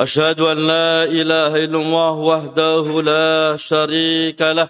[0.00, 4.68] أشهد أن لا إله إلا الله وحده لا شريك له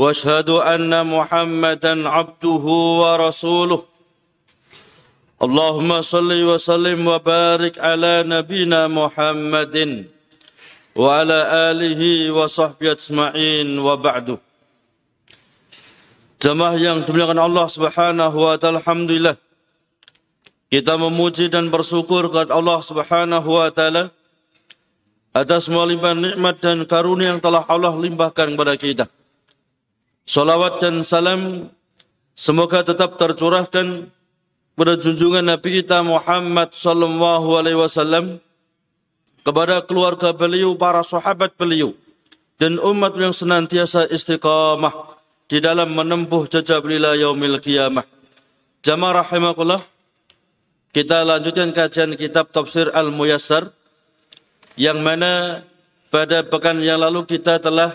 [0.00, 2.64] وأشهد أن محمدا عبده
[3.02, 3.80] ورسوله
[5.44, 9.76] اللهم صل وسلم وبارك على نبينا محمد
[10.96, 11.38] وعلى
[11.70, 14.28] آله وصحبه أجمعين وبعد
[16.40, 19.36] Jemaah yang dimuliakan Allah Subhanahu wa taala, alhamdulillah.
[20.70, 24.14] Kita memuji dan bersyukur kepada Allah Subhanahu wa taala
[25.34, 29.04] atas semua limpahan nikmat dan karunia yang telah Allah limpahkan kepada kita.
[30.22, 31.74] Salawat dan salam
[32.38, 34.14] semoga tetap tercurahkan
[34.78, 38.38] pada junjungan Nabi kita Muhammad sallallahu alaihi wasallam
[39.42, 41.98] kepada keluarga beliau, para sahabat beliau
[42.62, 45.18] dan umat yang senantiasa istiqamah
[45.50, 48.06] di dalam menempuh jejak beliau yaumil qiyamah.
[48.86, 49.82] Jamaah rahimakumullah.
[50.90, 53.70] Kita lanjutkan kajian kitab tafsir Al-Muyassar
[54.74, 55.62] yang mana
[56.10, 57.94] pada pekan yang lalu kita telah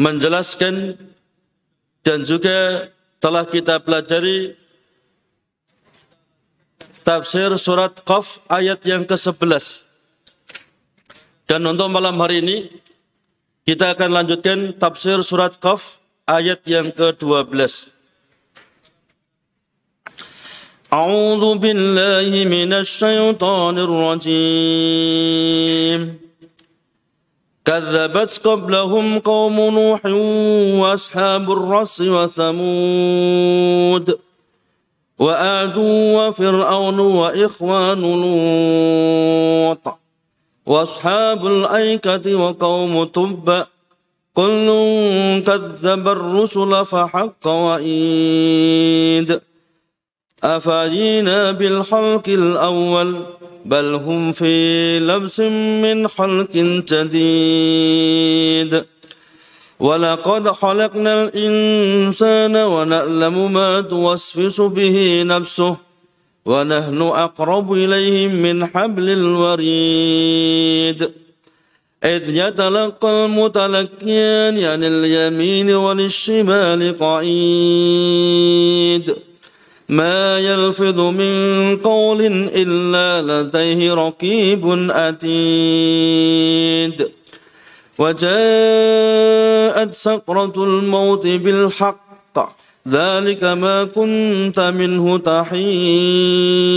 [0.00, 0.96] menjelaskan
[2.00, 2.88] dan juga
[3.20, 4.56] telah kita pelajari
[7.04, 9.84] tafsir surat Qaf ayat yang ke-11.
[11.44, 12.56] Dan untuk malam hari ini
[13.68, 17.91] kita akan lanjutkan tafsir surat Qaf ayat yang ke-12.
[20.92, 24.32] أعوذ بالله من الشيطان الرجيم.
[27.64, 30.06] كذبت قبلهم قوم نوح
[30.80, 34.18] وأصحاب الرس وثمود
[35.18, 35.76] وآد
[36.16, 39.98] وفرعون وإخوان لوط
[40.66, 43.64] وأصحاب الأيكة وقوم تبع
[44.34, 44.68] كل
[45.46, 49.40] كذب الرسل فحق وعيد.
[50.44, 53.22] أفاجينا بالخلق الأول
[53.64, 56.50] بل هم في لبس من خلق
[56.88, 58.84] جديد.
[59.80, 65.76] ولقد خلقنا الإنسان ونألم ما توسوس به نفسه
[66.46, 71.10] ونحن أقرب إليه من حبل الوريد.
[72.04, 77.32] إذ يتلقى المتلقيان عن اليمين والشمال قعيد.
[79.92, 82.20] ما يلفظ من قول
[82.54, 86.28] إلا لديه رقيب أتيد.
[87.98, 92.38] وجاءت سقرة الموت بالحق
[92.88, 96.76] ذلك ما كنت منه تحيد.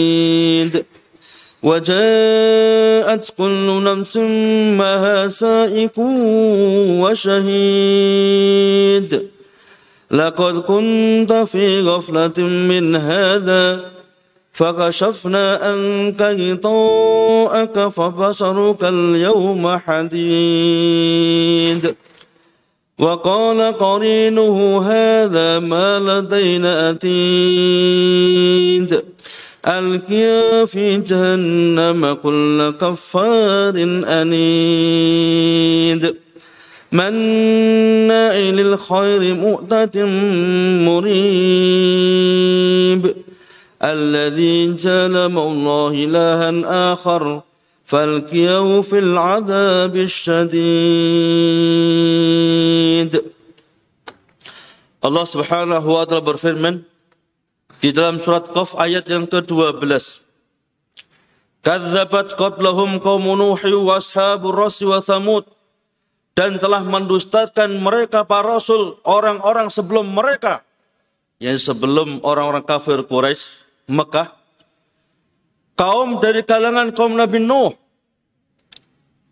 [1.64, 4.18] وجاءت كل نفس
[4.78, 6.00] معها سائق
[7.02, 8.32] وشهيد.
[10.12, 13.92] لقد كنت في غفلة من هذا
[14.54, 20.22] فكشفنا عنك غطاءك فبصرك اليوم حديد.
[23.00, 27.82] وقال قرينه هذا ما لدينا أتيد.
[29.68, 33.76] ألقيا في جهنم كل كفار
[34.22, 36.04] أنيد.
[36.92, 40.06] مناع للخير مؤتة
[40.86, 42.22] مريب.
[43.84, 46.52] الذي جعل الله إلها
[46.94, 47.42] آخر
[47.86, 50.72] فالقيه في العذاب الشديد.
[55.02, 56.86] Allah Subhanahu wa taala berfirman
[57.81, 60.22] di dalam surat Qaf ayat yang ke-12.
[61.62, 65.45] Kadzabat qablahum qaum Nuh wa ashabur ras wa Thamud
[66.38, 70.66] dan telah mendustakan mereka para rasul orang-orang sebelum mereka
[71.42, 73.57] yang sebelum orang-orang kafir Quraisy
[73.89, 74.30] Mekah,
[75.74, 77.74] kaum dari kalangan kaum Nabi Nuh,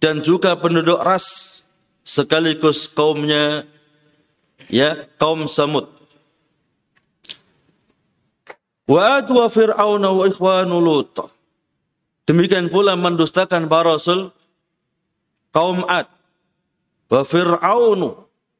[0.01, 1.61] dan juga penduduk ras
[2.01, 3.69] sekaligus kaumnya
[4.67, 5.98] ya kaum Samud.
[8.89, 11.13] Wa wa Fir'aun wa ikhwanu Lut.
[12.25, 14.33] Demikian pula mendustakan para rasul
[15.53, 16.09] kaum Ad
[17.13, 18.01] wa Fir'aun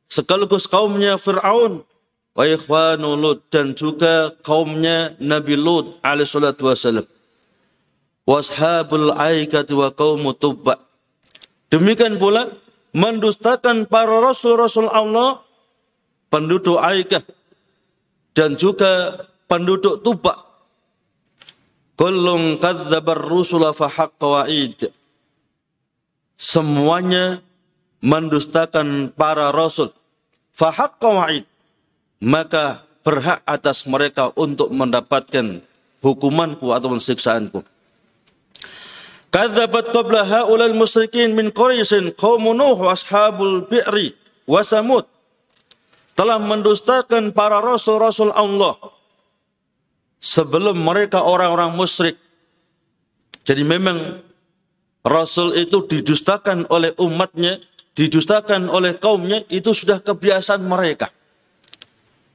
[0.05, 1.81] sekaligus kaumnya Fir'aun
[2.37, 7.09] wa ikhwanu Lut dan juga kaumnya Nabi Lut alaihissalatu wassalam.
[8.29, 10.77] Washabul aikati wa qaumu tubba.
[11.73, 12.53] Demikian pula
[12.93, 15.41] mendustakan para rasul-rasul Allah
[16.29, 17.25] penduduk Aikah
[18.37, 20.37] dan juga penduduk Tuba.
[21.97, 24.87] Kullum kadzabar rusula fa wa'id.
[26.39, 27.43] Semuanya
[27.99, 29.91] mendustakan para rasul.
[30.55, 31.43] Fa wa'id.
[32.23, 35.59] Maka berhak atas mereka untuk mendapatkan
[35.99, 37.65] hukumanku atau siksaanku.
[39.29, 44.17] Kadzabat qabla haulal musyrikin min Quraisyin qaum Nuh ashabul bi'ri
[44.49, 45.05] wa Samud
[46.17, 48.75] telah mendustakan para rasul-rasul Allah
[50.19, 52.19] sebelum mereka orang-orang musyrik.
[53.47, 54.19] Jadi memang
[55.01, 57.57] rasul itu didustakan oleh umatnya,
[57.95, 61.09] didustakan oleh kaumnya, itu sudah kebiasaan mereka.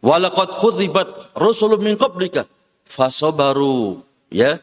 [0.04, 2.44] Walaqad kudzibat rasulun min qablika
[2.84, 4.60] fasabaru ya.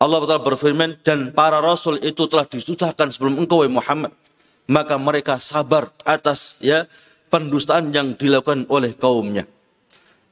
[0.00, 4.16] Allah Ta'ala berfirman dan para rasul itu telah didustakan sebelum engkau Muhammad.
[4.64, 6.88] Maka mereka sabar atas ya
[7.28, 9.44] pendustaan yang dilakukan oleh kaumnya.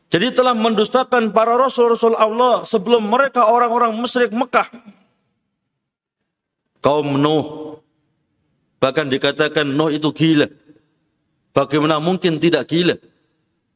[0.08, 4.64] Jadi telah mendustakan para rasul-rasul Allah sebelum mereka orang-orang musyrik Mekah.
[6.80, 7.76] Kaum Nuh.
[8.80, 10.48] Bahkan dikatakan Nuh itu gila.
[11.52, 12.96] Bagaimana mungkin tidak gila?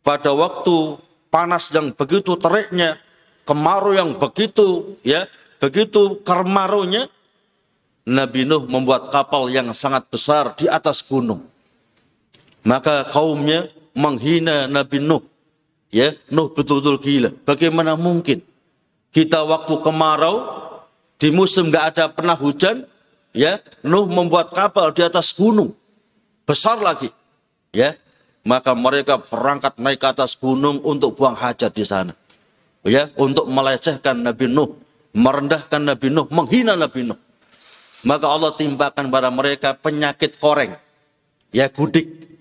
[0.01, 0.97] Pada waktu
[1.29, 2.97] panas yang begitu teriknya,
[3.45, 5.29] kemarau yang begitu ya,
[5.61, 7.13] begitu kermarunya,
[8.09, 11.45] Nabi Nuh membuat kapal yang sangat besar di atas gunung.
[12.65, 15.32] Maka kaumnya menghina Nabi Nuh.
[15.93, 17.31] Ya, Nuh betul-betul gila.
[17.45, 18.41] Bagaimana mungkin?
[19.13, 20.49] Kita waktu kemarau
[21.21, 22.89] di musim nggak ada pernah hujan,
[23.37, 25.77] ya Nuh membuat kapal di atas gunung.
[26.49, 27.13] Besar lagi,
[27.77, 27.93] ya.
[28.43, 32.17] Maka mereka berangkat naik ke atas gunung untuk buang hajat di sana,
[32.89, 33.13] ya.
[33.21, 34.73] Untuk melecehkan Nabi Nuh,
[35.13, 37.21] merendahkan Nabi Nuh, menghina Nabi Nuh.
[38.09, 40.73] Maka Allah timpakan pada mereka penyakit koreng,
[41.53, 42.32] ya gudik,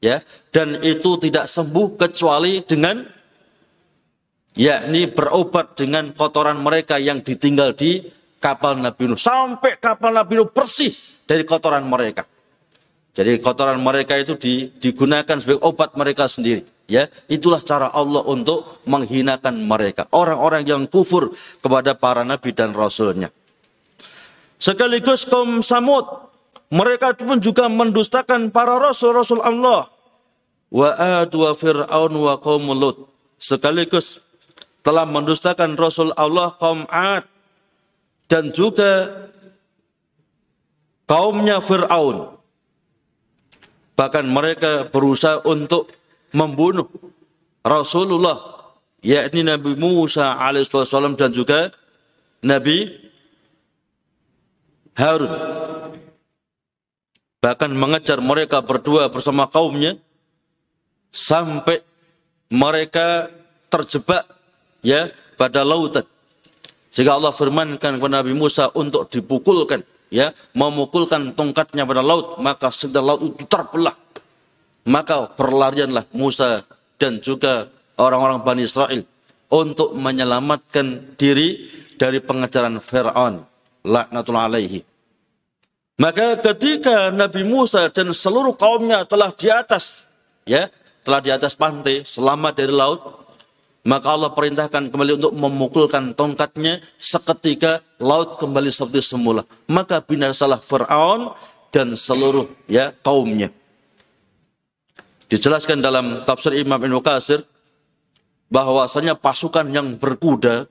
[0.00, 3.04] ya dan itu tidak sembuh kecuali dengan
[4.56, 8.02] yakni berobat dengan kotoran mereka yang ditinggal di
[8.40, 10.90] kapal Nabi Nuh sampai kapal Nabi Nuh bersih
[11.28, 12.26] dari kotoran mereka.
[13.10, 14.38] Jadi kotoran mereka itu
[14.80, 16.62] digunakan sebagai obat mereka sendiri.
[16.90, 20.10] Ya, itulah cara Allah untuk menghinakan mereka.
[20.10, 21.30] Orang-orang yang kufur
[21.62, 23.30] kepada para nabi dan rasulnya.
[24.58, 26.29] Sekaligus kaum Samud
[26.70, 29.90] mereka pun juga mendustakan para rasul-rasul Allah.
[30.70, 32.66] Wa wa fir'aun wa qaum.
[33.40, 34.20] Sekaligus
[34.80, 37.24] telah mendustakan Rasul Allah kaum Ad
[38.28, 39.08] dan juga
[41.08, 42.36] kaumnya Fir'aun.
[43.96, 45.92] Bahkan mereka berusaha untuk
[46.32, 46.88] membunuh
[47.60, 48.70] Rasulullah
[49.04, 51.72] yakni Nabi Musa alaihissalam dan juga
[52.40, 52.88] Nabi
[54.96, 55.32] Harun
[57.40, 59.96] bahkan mengejar mereka berdua bersama kaumnya
[61.10, 61.80] sampai
[62.52, 63.32] mereka
[63.72, 64.28] terjebak
[64.84, 65.08] ya
[65.40, 66.04] pada lautan.
[66.92, 73.14] Sehingga Allah firmankan kepada Nabi Musa untuk dipukulkan ya, memukulkan tongkatnya pada laut, maka sedang
[73.14, 73.94] laut itu terbelah.
[74.84, 76.66] Maka berlarianlah Musa
[76.98, 79.06] dan juga orang-orang Bani Israel
[79.52, 83.44] untuk menyelamatkan diri dari pengejaran Fir'aun
[83.86, 84.89] laknatullah alaihi.
[86.00, 90.08] Maka ketika Nabi Musa dan seluruh kaumnya telah di atas,
[90.48, 90.72] ya,
[91.04, 93.20] telah di atas pantai, selamat dari laut,
[93.84, 99.44] maka Allah perintahkan kembali untuk memukulkan tongkatnya seketika laut kembali seperti semula.
[99.68, 101.36] Maka binasalah Fir'aun
[101.68, 103.52] dan seluruh ya kaumnya.
[105.28, 107.44] Dijelaskan dalam tafsir Imam Ibn Qasir
[108.48, 110.64] bahwasanya pasukan yang berkuda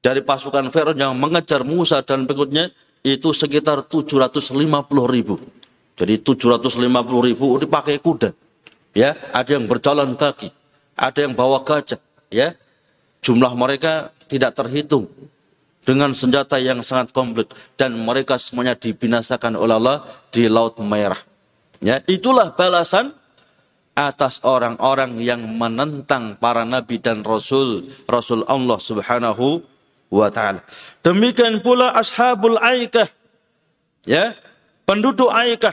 [0.00, 4.54] dari pasukan Fir'aun yang mengejar Musa dan pengikutnya itu sekitar 750
[5.08, 5.38] ribu.
[5.98, 8.30] Jadi 750 ribu dipakai kuda.
[8.94, 10.50] Ya, ada yang berjalan kaki,
[10.94, 12.00] ada yang bawa gajah,
[12.30, 12.54] ya.
[13.18, 15.10] Jumlah mereka tidak terhitung
[15.82, 19.98] dengan senjata yang sangat komplit dan mereka semuanya dibinasakan oleh Allah
[20.30, 21.18] di Laut Merah.
[21.82, 23.14] Ya, itulah balasan
[23.98, 29.58] atas orang-orang yang menentang para nabi dan rasul rasul Allah Subhanahu
[30.08, 30.64] wa taala.
[31.04, 33.08] Demikian pula ashabul aikah
[34.08, 34.36] ya,
[34.88, 35.72] penduduk aikah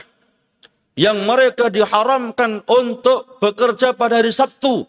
[0.96, 4.88] yang mereka diharamkan untuk bekerja pada hari Sabtu.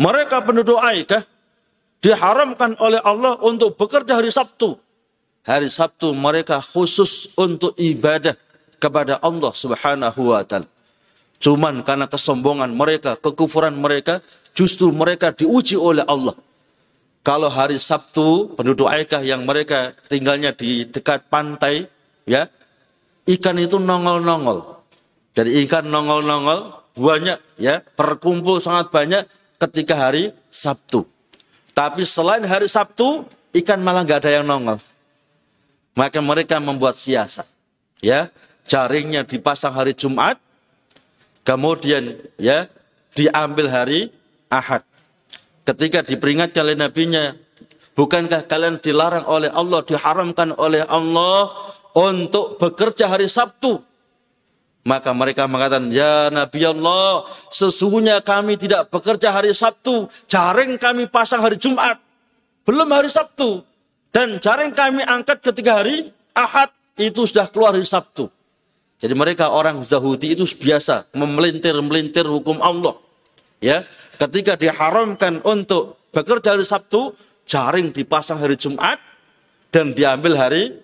[0.00, 1.20] Mereka penduduk aikah
[2.00, 4.80] diharamkan oleh Allah untuk bekerja hari Sabtu.
[5.44, 8.36] Hari Sabtu mereka khusus untuk ibadah
[8.80, 10.68] kepada Allah Subhanahu wa taala.
[11.40, 14.20] Cuman karena kesombongan mereka, kekufuran mereka,
[14.52, 16.36] justru mereka diuji oleh Allah.
[17.20, 21.84] Kalau hari Sabtu, penduduk Aikah yang mereka tinggalnya di dekat pantai,
[22.24, 22.48] ya,
[23.28, 24.80] ikan itu nongol-nongol.
[25.36, 29.28] Jadi ikan nongol-nongol banyak, ya, berkumpul sangat banyak
[29.60, 31.04] ketika hari Sabtu.
[31.76, 34.80] Tapi selain hari Sabtu, ikan malah nggak ada yang nongol.
[35.92, 37.44] Maka mereka membuat siasat.
[38.00, 38.32] Ya,
[38.64, 40.40] jaringnya dipasang hari Jumat,
[41.40, 42.68] Kemudian ya
[43.16, 44.00] diambil hari
[44.52, 44.84] Ahad.
[45.70, 47.30] Ketika diperingatkan oleh nabinya,
[47.94, 51.54] bukankah kalian dilarang oleh Allah, diharamkan oleh Allah
[51.94, 53.78] untuk bekerja hari Sabtu?
[54.82, 57.22] Maka mereka mengatakan, Ya Nabi Allah,
[57.54, 60.10] sesungguhnya kami tidak bekerja hari Sabtu.
[60.26, 62.02] Jaring kami pasang hari Jumat.
[62.66, 63.62] Belum hari Sabtu.
[64.10, 66.74] Dan jaring kami angkat ketika hari Ahad.
[66.98, 68.26] Itu sudah keluar hari Sabtu.
[68.98, 72.98] Jadi mereka orang Zahudi itu biasa memelintir-melintir hukum Allah.
[73.62, 73.86] Ya,
[74.20, 77.16] ketika diharamkan untuk bekerja hari Sabtu,
[77.48, 79.00] jaring dipasang hari Jumat
[79.72, 80.76] dan diambil hari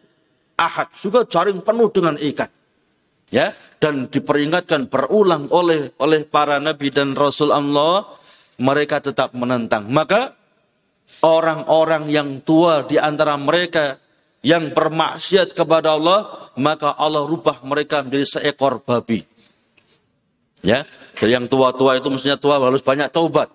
[0.56, 0.88] Ahad.
[0.96, 2.48] Juga jaring penuh dengan ikan.
[3.28, 3.52] Ya,
[3.82, 8.06] dan diperingatkan berulang oleh oleh para nabi dan rasul Allah,
[8.56, 9.90] mereka tetap menentang.
[9.90, 10.32] Maka
[11.26, 13.98] orang-orang yang tua di antara mereka
[14.46, 19.26] yang bermaksiat kepada Allah, maka Allah rubah mereka menjadi seekor babi.
[20.64, 20.88] Ya,
[21.20, 23.52] jadi yang tua-tua itu mestinya tua harus banyak taubat.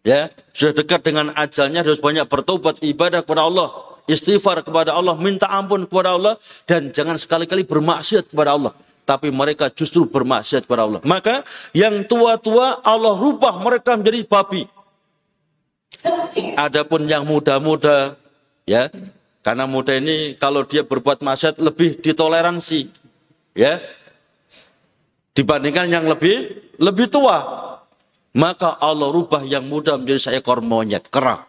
[0.00, 3.68] Ya, sudah dekat dengan ajalnya harus banyak bertobat ibadah kepada Allah,
[4.08, 6.34] istighfar kepada Allah, minta ampun kepada Allah
[6.64, 8.72] dan jangan sekali-kali bermaksiat kepada Allah.
[9.04, 11.00] Tapi mereka justru bermaksiat kepada Allah.
[11.04, 11.42] Maka
[11.76, 14.64] yang tua-tua Allah rubah mereka menjadi babi.
[16.56, 18.16] Adapun yang muda-muda
[18.64, 18.88] ya
[19.40, 22.88] karena muda ini kalau dia berbuat maksiat lebih ditoleransi.
[23.56, 23.80] Ya.
[25.40, 27.40] Dibandingkan yang lebih lebih tua.
[28.36, 31.48] Maka Allah rubah yang muda menjadi seekor monyet kera.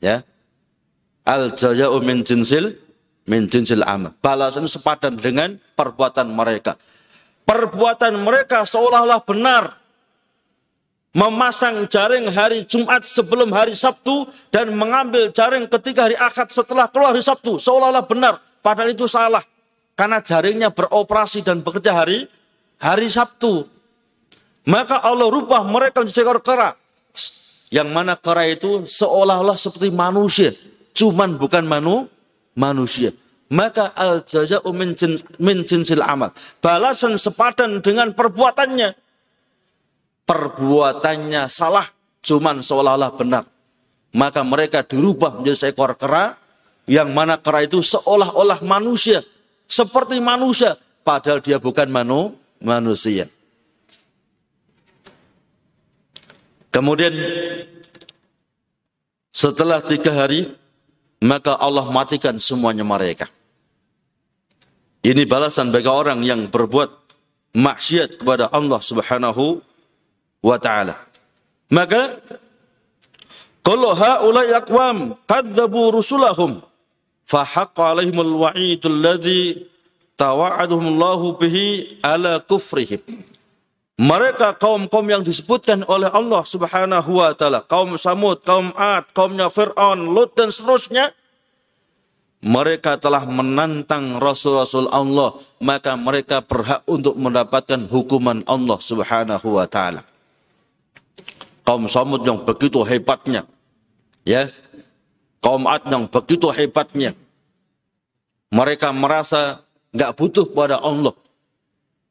[0.00, 0.24] Ya.
[1.28, 2.80] Al jaza'u min jinsil
[3.28, 4.16] min jinsil amal.
[4.24, 6.80] Balasan sepadan dengan perbuatan mereka.
[7.44, 9.84] Perbuatan mereka seolah-olah benar
[11.12, 17.14] memasang jaring hari Jumat sebelum hari Sabtu dan mengambil jaring ketika hari Ahad setelah keluar
[17.14, 19.44] hari Sabtu seolah-olah benar padahal itu salah
[19.94, 22.26] karena jaringnya beroperasi dan bekerja hari
[22.84, 23.64] hari Sabtu
[24.64, 26.72] maka Allah rubah mereka menjadi seekor kera.
[27.72, 30.54] Yang mana kera itu seolah-olah seperti manusia
[30.94, 32.06] cuman bukan manu
[32.56, 33.12] manusia.
[33.52, 34.96] Maka al jaza'u min,
[35.42, 36.32] min jinsil amal.
[36.64, 38.96] Balasan sepadan dengan perbuatannya.
[40.24, 41.84] Perbuatannya salah,
[42.24, 43.44] cuman seolah-olah benar.
[44.16, 46.40] Maka mereka dirubah menjadi seekor kera,
[46.88, 49.20] yang mana kera itu seolah-olah manusia,
[49.68, 53.30] seperti manusia, padahal dia bukan manu, manusia.
[56.74, 57.14] Kemudian
[59.30, 60.50] setelah tiga hari,
[61.22, 63.30] maka Allah matikan semuanya mereka.
[65.04, 66.90] Ini balasan bagi orang yang berbuat
[67.54, 69.62] maksiat kepada Allah Subhanahu
[70.42, 70.98] wa taala.
[71.70, 72.18] Maka
[73.62, 76.60] kalau haulai aqwam kadzabu rusulahum
[77.24, 79.64] fa haqqa alaihimul wa'idul ladzi
[80.18, 83.00] tawa'aduhum Allahu bihi ala kufrihim.
[83.94, 90.10] Mereka kaum-kaum yang disebutkan oleh Allah Subhanahu wa taala, kaum Samud, kaum Ad, kaumnya Firaun,
[90.10, 91.14] Lut dan seterusnya,
[92.42, 100.02] mereka telah menantang Rasul-Rasul Allah, maka mereka berhak untuk mendapatkan hukuman Allah Subhanahu wa taala
[101.64, 103.48] kaum Samud yang begitu hebatnya.
[104.22, 104.52] Ya.
[105.40, 107.16] Kaum Ad yang begitu hebatnya.
[108.52, 109.64] Mereka merasa
[109.94, 111.14] nggak butuh pada Allah.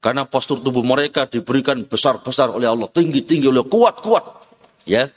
[0.04, 4.24] Karena postur tubuh mereka diberikan besar-besar oleh Allah, tinggi-tinggi oleh kuat-kuat.
[4.84, 5.08] Ya.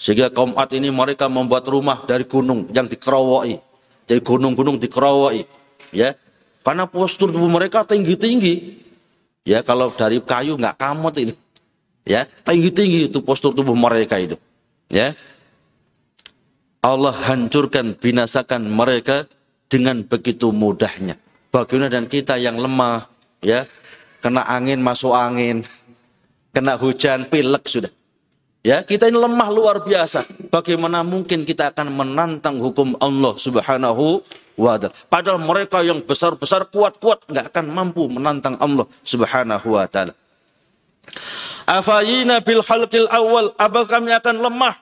[0.00, 3.60] Sehingga kaum Ad ini mereka membuat rumah dari gunung yang dikerawai.
[4.08, 5.44] Jadi gunung-gunung dikerawai.
[5.92, 6.16] Ya.
[6.64, 8.84] Karena postur tubuh mereka tinggi-tinggi.
[9.44, 11.34] Ya, kalau dari kayu nggak kamut itu
[12.02, 14.34] ya tinggi-tinggi itu postur tubuh mereka itu
[14.90, 15.14] ya
[16.82, 19.30] Allah hancurkan binasakan mereka
[19.70, 21.14] dengan begitu mudahnya
[21.52, 23.06] bagaimana dan kita yang lemah
[23.44, 23.68] ya?
[24.24, 25.60] Kena angin masuk angin.
[26.50, 27.92] Kena hujan pilek sudah.
[28.62, 30.22] Ya kita ini lemah luar biasa.
[30.48, 34.22] Bagaimana mungkin kita akan menantang hukum Allah Subhanahu
[34.54, 34.94] wa taala?
[35.10, 40.14] Padahal mereka yang besar-besar kuat-kuat nggak akan mampu menantang Allah Subhanahu wa taala.
[41.66, 43.50] Afayina bil khalqil awal.
[43.58, 44.78] Apa kami akan lemah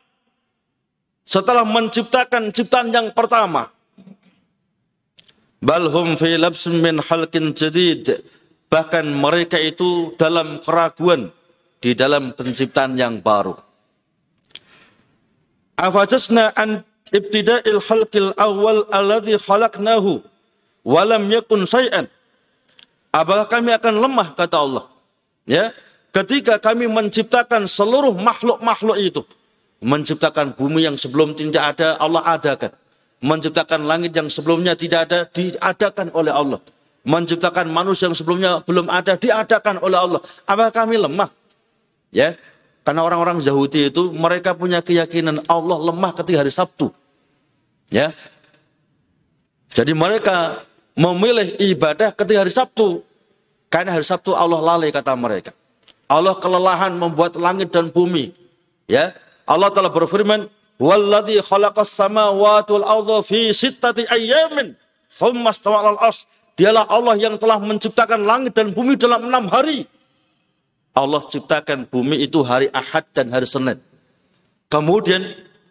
[1.25, 3.73] setelah menciptakan ciptaan yang pertama?
[5.61, 8.25] Balhum fi labsin min halqin jadid.
[8.73, 11.29] Bahkan mereka itu dalam keraguan
[11.83, 13.57] di dalam penciptaan yang baru.
[15.81, 20.23] Afajasna an ibtida'il khalqil awal alladhi khalaqnahu
[20.87, 22.07] walam yakun syai'an.
[23.11, 24.85] Apakah kami akan lemah kata Allah?
[25.49, 25.75] Ya,
[26.14, 29.23] ketika kami menciptakan seluruh makhluk-makhluk itu,
[29.83, 32.71] menciptakan bumi yang sebelum tidak ada Allah adakan,
[33.21, 36.61] menciptakan langit yang sebelumnya tidak ada diadakan oleh Allah,
[37.05, 40.21] menciptakan manusia yang sebelumnya belum ada diadakan oleh Allah.
[40.49, 41.29] Apakah kami lemah?
[42.11, 42.35] Ya,
[42.81, 46.89] karena orang-orang Yahudi itu mereka punya keyakinan Allah lemah ketika hari Sabtu.
[47.93, 48.17] Ya.
[49.71, 50.65] Jadi mereka
[50.97, 53.05] memilih ibadah ketika hari Sabtu.
[53.71, 55.55] Karena hari Sabtu Allah lalai kata mereka.
[56.11, 58.35] Allah kelelahan membuat langit dan bumi.
[58.91, 59.15] Ya.
[59.47, 60.50] Allah telah berfirman,
[60.81, 64.75] "Walladzi khalaqas samawati wal arda fi sittati ayyamin,
[65.13, 65.95] tsumma stawa
[66.61, 69.89] Dialah Allah yang telah menciptakan langit dan bumi dalam enam hari.
[70.93, 73.81] Allah ciptakan bumi itu hari Ahad dan hari Senin.
[74.69, 75.25] Kemudian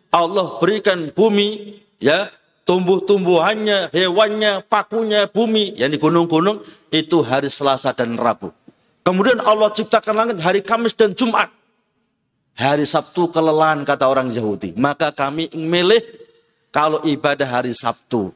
[0.10, 2.34] Allah berikan bumi ya
[2.66, 8.50] tumbuh-tumbuhannya, hewannya, pakunya, bumi, yang di gunung-gunung, itu hari Selasa dan Rabu.
[9.01, 11.54] Kemudian Allah ciptakan langit hari Kamis dan Jumat.
[12.60, 14.75] Hari Sabtu kelelahan kata orang Yahudi.
[14.75, 16.04] Maka kami milih
[16.75, 18.36] kalau ibadah hari Sabtu.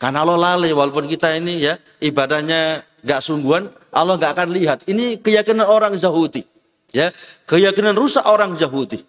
[0.00, 4.78] Karena Allah lalai walaupun kita ini ya ibadahnya gak sungguhan, Allah gak akan lihat.
[4.88, 6.48] Ini keyakinan orang Yahudi.
[6.96, 7.12] Ya,
[7.44, 9.04] keyakinan rusak orang Yahudi.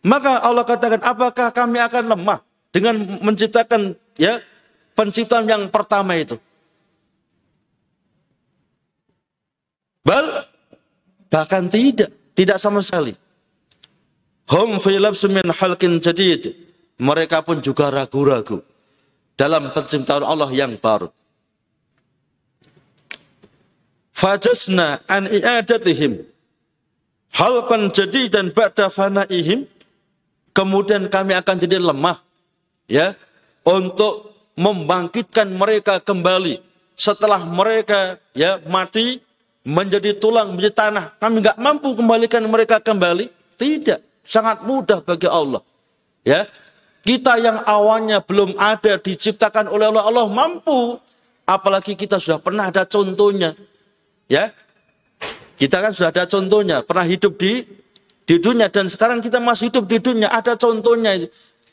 [0.00, 2.40] Maka Allah katakan, apakah kami akan lemah?
[2.70, 4.38] dengan menciptakan ya
[4.94, 6.38] penciptaan yang pertama itu.
[10.00, 10.48] Bal
[11.28, 13.14] bahkan tidak, tidak sama sekali.
[14.50, 16.58] Hum fi labsin halkin jadid.
[17.00, 18.60] Mereka pun juga ragu-ragu
[19.38, 21.08] dalam penciptaan Allah yang baru.
[24.12, 26.26] Fajasna an i'adatihim.
[27.30, 29.64] Halkan jadidan ba'da fanaihim.
[30.50, 32.18] Kemudian kami akan jadi lemah
[32.90, 33.14] ya
[33.64, 36.58] untuk membangkitkan mereka kembali.
[36.98, 39.22] Setelah mereka ya mati
[39.62, 41.16] menjadi tulang menjadi tanah.
[41.16, 43.30] Kami nggak mampu kembalikan mereka kembali.
[43.56, 45.62] Tidak sangat mudah bagi Allah.
[46.22, 46.46] Ya.
[47.00, 51.00] Kita yang awalnya belum ada diciptakan oleh Allah Allah mampu.
[51.48, 53.56] Apalagi kita sudah pernah ada contohnya.
[54.28, 54.52] Ya.
[55.56, 57.64] Kita kan sudah ada contohnya pernah hidup di
[58.28, 58.68] di dunia.
[58.68, 61.16] Dan sekarang kita masih hidup di dunia ada contohnya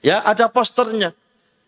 [0.01, 1.11] ya ada posternya.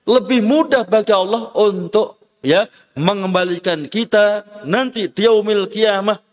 [0.07, 2.65] Lebih mudah bagi Allah untuk ya
[2.95, 6.28] mengembalikan kita nanti di yaumil kiamah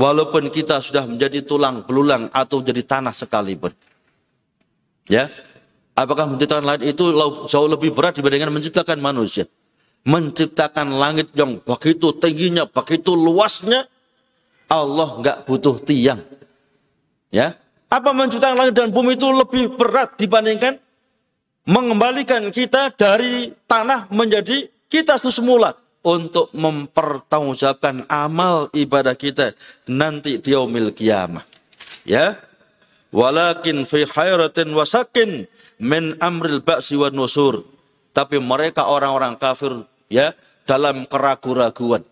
[0.00, 3.76] walaupun kita sudah menjadi tulang belulang atau jadi tanah sekalipun.
[5.12, 5.28] Ya.
[5.92, 7.12] Apakah menciptakan langit itu
[7.44, 9.44] jauh lebih berat dibandingkan menciptakan manusia?
[10.08, 13.84] Menciptakan langit yang begitu tingginya, begitu luasnya,
[14.64, 16.24] Allah nggak butuh tiang.
[17.28, 17.60] Ya,
[17.92, 20.80] apa menciptakan langit dan bumi itu lebih berat dibandingkan
[21.68, 29.52] mengembalikan kita dari tanah menjadi kita semula untuk mempertanggungjawabkan amal ibadah kita
[29.88, 31.44] nanti di yaumil kiamah.
[32.08, 32.40] Ya.
[33.10, 35.50] Walakin fi khairatin wasakin
[35.82, 37.66] min amril ba'si wa nusur.
[38.14, 40.34] Tapi mereka orang-orang kafir ya
[40.66, 42.06] dalam keraguan-raguan,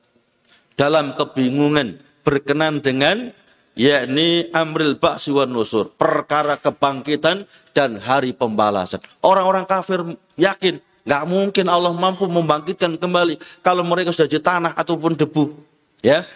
[0.75, 3.31] dalam kebingungan berkenan dengan
[3.79, 8.99] yakni amril ba'si wan nusur, perkara kebangkitan dan hari pembalasan.
[9.23, 10.03] Orang-orang kafir
[10.35, 15.57] yakin nggak mungkin Allah mampu membangkitkan kembali kalau mereka sudah di tanah ataupun debu.
[16.05, 16.29] Ya.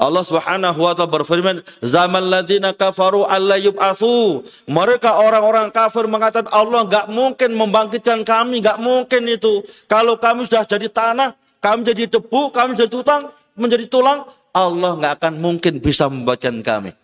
[0.00, 3.28] Allah Subhanahu wa taala berfirman, "Zaman ladzina kafaru
[3.60, 9.60] yub'atsu." Mereka orang-orang kafir mengatakan Allah nggak mungkin membangkitkan kami, nggak mungkin itu.
[9.84, 14.24] Kalau kami sudah jadi tanah, kami jadi debu, kami jadi tulang, menjadi tulang,
[14.56, 16.96] Allah nggak akan mungkin bisa membuatkan kami.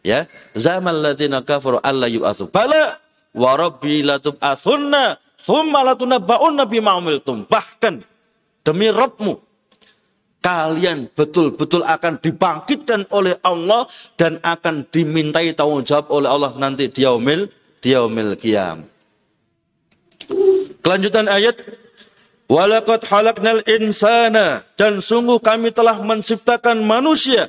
[0.00, 0.24] Ya,
[0.56, 2.48] zaman ladina kafaru alla yu'atsu.
[2.48, 2.96] Bala
[3.36, 4.00] wa rabbi
[6.86, 7.48] amiltum.
[7.48, 7.94] Bahkan
[8.64, 9.40] demi Rabbmu
[10.40, 13.84] kalian betul-betul akan dibangkitkan oleh Allah
[14.16, 17.48] dan akan dimintai tanggung jawab oleh Allah nanti di yaumil
[17.80, 18.84] di yaumil qiyam.
[20.80, 21.60] Kelanjutan ayat
[22.50, 27.46] Walakad halaknal insana dan sungguh kami telah menciptakan manusia.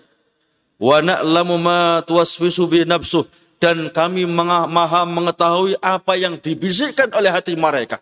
[0.77, 3.25] Wa na'lamu ma tuwaswisu bi nafsuh
[3.62, 8.02] dan kami maha mengetahui apa yang dibisikkan oleh hati mereka.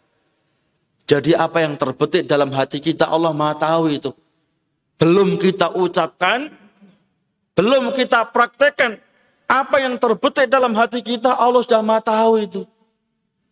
[1.03, 4.15] Jadi apa yang terbetik dalam hati kita Allah maha tahu itu.
[4.95, 6.47] Belum kita ucapkan,
[7.59, 9.03] belum kita praktekkan.
[9.49, 12.61] Apa yang terbetik dalam hati kita Allah sudah maha tahu itu.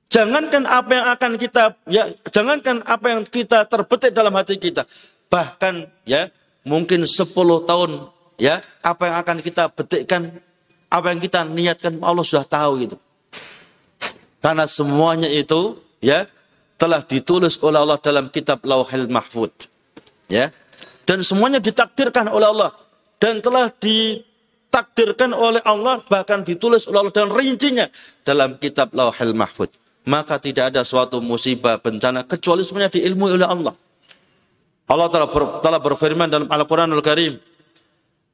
[0.07, 4.87] Jangankan apa yang akan kita ya jangankan apa yang kita terbetik dalam hati kita,
[5.27, 6.31] bahkan ya
[6.63, 7.35] mungkin 10
[7.67, 8.07] tahun
[8.39, 10.39] ya apa yang akan kita betikkan
[10.87, 12.97] apa yang kita niatkan Allah sudah tahu itu
[14.39, 16.29] karena semuanya itu ya
[16.77, 19.51] telah ditulis oleh Allah dalam kitab Lauhil Mahfud
[20.29, 20.53] ya.
[21.07, 22.71] Dan semuanya ditakdirkan oleh Allah.
[23.17, 27.89] Dan telah ditakdirkan oleh Allah bahkan ditulis oleh Allah dan rincinya
[28.21, 29.73] dalam kitab Lauhil Mahfud.
[30.07, 33.75] Maka tidak ada suatu musibah bencana kecuali semuanya diilmui oleh Allah.
[34.87, 37.35] Allah telah, ber, telah berfirman dalam Al-Quranul Karim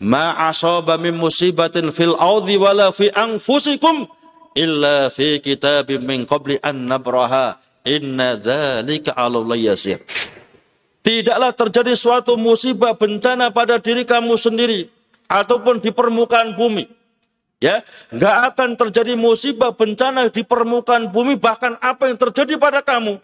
[0.02, 4.10] Ma asaba min musibatin fil audhi wala fi anfusikum
[4.58, 10.02] illa fi kitabim min qabli an nabraha inna dzalika 'ala yasir.
[11.04, 14.88] Tidaklah terjadi suatu musibah bencana pada diri kamu sendiri
[15.28, 16.88] ataupun di permukaan bumi.
[17.64, 17.80] Ya,
[18.12, 23.24] nggak akan terjadi musibah bencana di permukaan bumi bahkan apa yang terjadi pada kamu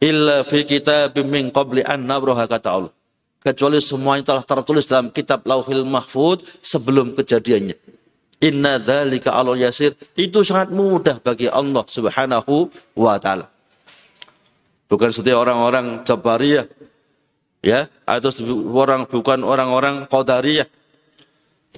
[0.00, 2.92] illa fi kitabim min qabli an nabraha kata Allah
[3.40, 7.76] kecuali semuanya telah tertulis dalam kitab Lauhil Mahfud sebelum kejadiannya.
[8.40, 9.96] Inna dzalika 'alal yasir.
[10.16, 13.48] Itu sangat mudah bagi Allah Subhanahu wa taala.
[14.88, 16.66] Bukan seperti orang-orang Jabariyah
[17.60, 18.32] ya, atau
[18.72, 20.68] orang bukan orang-orang Qadariyah.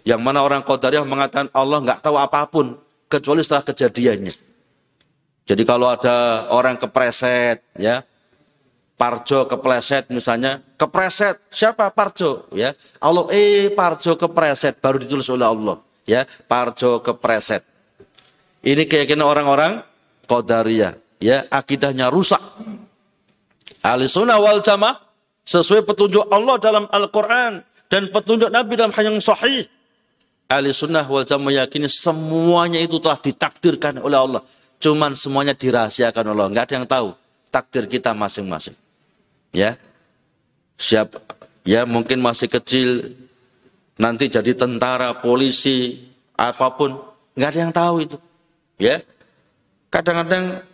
[0.07, 2.79] Yang mana orang Qadariyah mengatakan Allah nggak tahu apa pun
[3.11, 4.35] kecuali setelah kejadiannya.
[5.43, 8.07] Jadi kalau ada orang kepreset ya,
[8.93, 12.77] Parjo kepleset misalnya, kepreset siapa Parjo ya?
[13.03, 15.77] Allah eh Parjo kepleset baru ditulis oleh Allah
[16.07, 17.67] ya, Parjo kepleset.
[18.63, 19.83] Ini keyakinan orang-orang
[20.31, 22.39] Qadariyah ya, akidahnya rusak.
[23.83, 25.03] Ahli sunnah wal jamaah
[25.43, 29.67] sesuai petunjuk Allah dalam Al-Quran dan petunjuk Nabi dalam yang sahih.
[30.47, 34.43] Ahli sunnah wal jamaah meyakini semuanya itu telah ditakdirkan oleh Allah.
[34.79, 36.51] Cuman semuanya dirahasiakan oleh Allah.
[36.55, 37.09] Enggak ada yang tahu
[37.53, 38.73] takdir kita masing-masing.
[39.53, 39.77] Ya.
[40.81, 41.21] Siap
[41.63, 43.15] ya mungkin masih kecil
[44.01, 46.01] nanti jadi tentara polisi
[46.35, 46.97] apa pun
[47.37, 48.17] nggak ada yang tahu itu.
[48.81, 49.05] Ya.
[49.93, 50.65] Kadang-kadang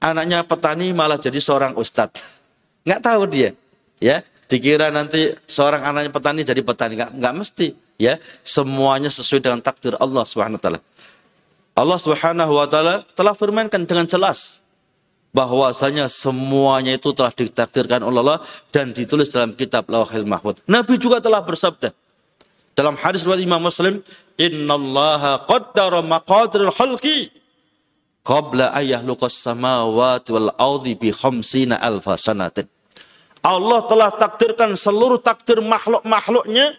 [0.00, 2.40] anaknya petani malah jadi seorang ustadz.
[2.88, 3.52] Nggak tahu dia.
[4.00, 4.24] Ya.
[4.48, 6.96] Dikira nanti seorang anaknya petani jadi petani.
[6.96, 7.68] Nggak nggak mesti.
[8.00, 8.16] Ya.
[8.40, 10.80] Semuanya sesuai dengan takdir Allah subhanahu wa taala.
[11.76, 14.63] Allah subhanahu wa taala telah firmankan dengan jelas
[15.34, 20.62] bahwasanya semuanya itu telah ditakdirkan oleh Allah dan ditulis dalam kitab Lauhil Mahfud.
[20.70, 21.90] Nabi juga telah bersabda
[22.78, 24.00] dalam hadis riwayat Imam Muslim,
[24.38, 27.34] "Innallaha qaddara maqadiril khalqi
[28.22, 32.70] qabla ayyahluqas samawati wal ardi bi khamsina alfa sanatin."
[33.44, 36.78] Allah telah takdirkan seluruh takdir makhluk-makhluknya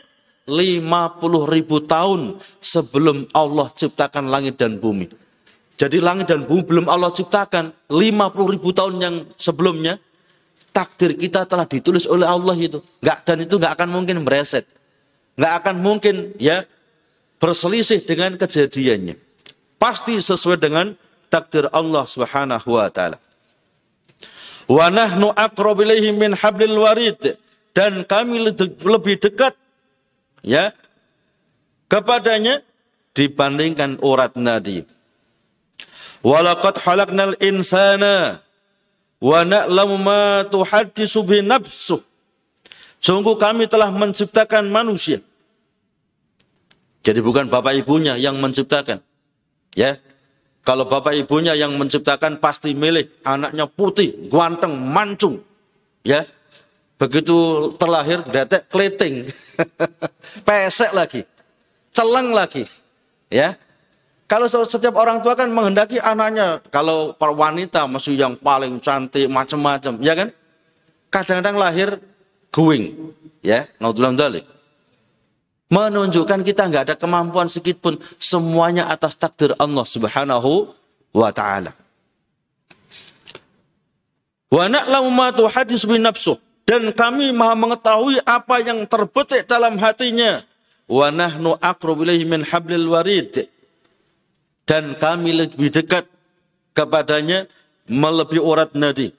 [0.50, 5.25] 50 ribu tahun sebelum Allah ciptakan langit dan bumi.
[5.76, 10.00] Jadi langit dan bumi belum Allah ciptakan 50 ribu tahun yang sebelumnya.
[10.72, 12.84] Takdir kita telah ditulis oleh Allah itu.
[13.00, 14.68] Nggak, dan itu nggak akan mungkin mereset.
[15.36, 16.64] Nggak akan mungkin ya
[17.40, 19.16] berselisih dengan kejadiannya.
[19.76, 20.96] Pasti sesuai dengan
[21.28, 23.20] takdir Allah Subhanahu wa taala.
[24.66, 25.36] Wa nahnu
[26.16, 27.38] min hablil warid
[27.76, 29.54] dan kami lebih dekat
[30.42, 30.72] ya
[31.92, 32.64] kepadanya
[33.12, 34.95] dibandingkan urat nadi.
[36.26, 38.42] Walaqad halaknal insana
[39.22, 42.02] wa na'lamu ma tuhaddisu bi nafsuh.
[42.98, 45.22] Sungguh kami telah menciptakan manusia.
[47.06, 48.98] Jadi bukan bapak ibunya yang menciptakan.
[49.78, 50.02] Ya.
[50.66, 55.46] Kalau bapak ibunya yang menciptakan pasti milik anaknya putih, ganteng, mancung.
[56.02, 56.26] Ya.
[56.98, 59.30] Begitu terlahir detek kleting.
[60.48, 61.22] Pesek lagi.
[61.94, 62.66] Celeng lagi.
[63.30, 63.62] Ya.
[64.26, 70.18] Kalau setiap orang tua kan menghendaki anaknya, kalau wanita masih yang paling cantik, macam-macam, ya
[70.18, 70.34] kan?
[71.14, 71.90] Kadang-kadang lahir
[72.50, 73.14] going,
[73.46, 74.42] ya, naudzubillah.
[75.70, 80.74] Menunjukkan kita nggak ada kemampuan sedikit pun, semuanya atas takdir Allah Subhanahu
[81.14, 81.78] wa taala.
[84.50, 90.42] Wa na'lamu ma tuhadis nafsuh dan kami maha mengetahui apa yang terbetik dalam hatinya.
[90.86, 93.54] Wa nahnu aqrabu min hablil warid
[94.66, 96.10] dan kami lebih dekat
[96.74, 97.46] kepadanya
[97.86, 99.14] melebihi urat nadi.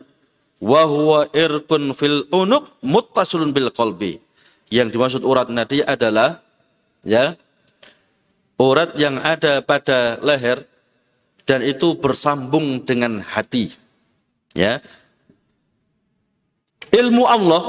[0.59, 4.19] Wa huwa irkun fil unuk muttasulun bil qalbi.
[4.67, 6.43] Yang dimaksud urat nadi adalah
[7.07, 7.39] ya
[8.59, 10.67] urat yang ada pada leher
[11.47, 13.71] dan itu bersambung dengan hati.
[14.57, 14.83] Ya.
[16.91, 17.63] Ilmu Allah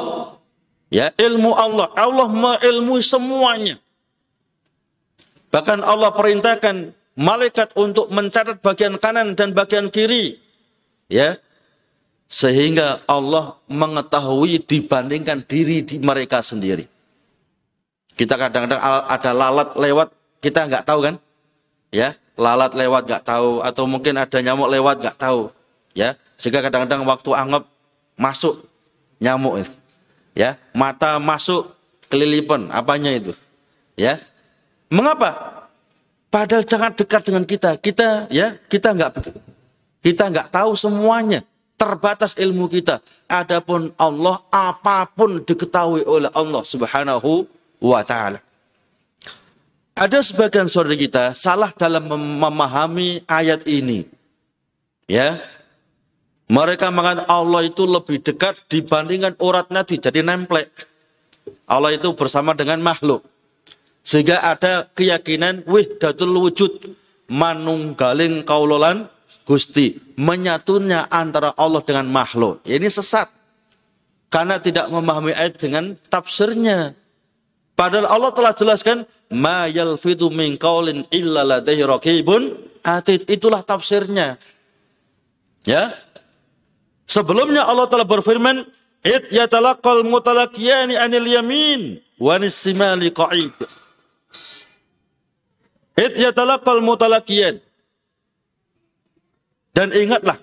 [0.89, 1.93] ya, ilmu Allah.
[1.93, 3.77] Allah mengilmui semuanya.
[5.53, 10.37] Bahkan Allah perintahkan malaikat untuk mencatat bagian kanan dan bagian kiri.
[11.09, 11.41] Ya.
[12.27, 16.83] sehingga Allah mengetahui dibandingkan diri di mereka sendiri.
[18.19, 20.11] Kita kadang-kadang ada lalat lewat,
[20.43, 21.15] kita nggak tahu kan?
[21.87, 25.55] Ya, lalat lewat nggak tahu, atau mungkin ada nyamuk lewat nggak tahu.
[25.95, 27.63] Ya, sehingga kadang-kadang waktu anggap
[28.19, 28.59] masuk
[29.23, 29.73] nyamuk itu.
[30.35, 31.71] Ya, mata masuk
[32.11, 33.31] kelilipan, apanya itu?
[33.95, 34.19] Ya,
[34.91, 35.56] mengapa?
[36.37, 37.81] Padahal sangat dekat dengan kita.
[37.81, 39.25] Kita ya, kita nggak
[40.05, 41.41] kita nggak tahu semuanya
[41.73, 43.01] terbatas ilmu kita.
[43.25, 47.41] Adapun Allah apa pun diketahui oleh Allah Subhanahu
[47.81, 48.37] wa taala.
[49.97, 52.05] Ada sebagian saudara kita salah dalam
[52.37, 54.05] memahami ayat ini.
[55.09, 55.41] Ya.
[56.53, 60.69] Mereka mengatakan Allah itu lebih dekat dibandingkan urat nadi jadi nemplek.
[61.65, 63.25] Allah itu bersama dengan makhluk.
[64.07, 66.95] Sehingga ada keyakinan wihdatul wujud
[67.27, 69.11] manunggaling kaulolan
[69.43, 72.63] Gusti, menyatunya antara Allah dengan makhluk.
[72.67, 73.31] Ini sesat.
[74.27, 76.91] Karena tidak memahami ayat dengan tafsirnya.
[77.75, 83.23] Padahal Allah telah jelaskan, ma yalfidu min qaulin illa ladaihi raqibun atid.
[83.31, 84.35] Itulah tafsirnya.
[85.63, 85.95] Ya.
[87.07, 88.67] Sebelumnya Allah telah berfirman,
[88.99, 93.55] "Id yatalaqal mutalaqiyani anil yamin wa nisimali qa'id."
[99.73, 100.37] Dan ingatlah,